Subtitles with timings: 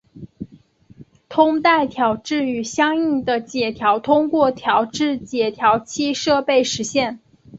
[1.29, 7.19] 通带调制与相应的解调通过调制解调器设备实现。